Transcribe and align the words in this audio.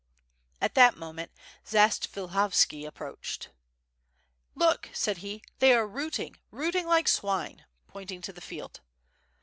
At 0.59 0.73
that 0.73 0.97
moment 0.97 1.29
Zatsvilikhovski 1.63 2.87
approached. 2.87 3.51
"Look!" 4.55 4.89
said 4.93 5.17
he, 5.17 5.43
"they 5.59 5.73
are 5.73 5.85
rooting, 5.87 6.37
rooting, 6.49 6.87
like 6.87 7.07
swine," 7.07 7.65
pointing 7.85 8.23
to 8.23 8.33
the 8.33 8.41
field. 8.41 8.81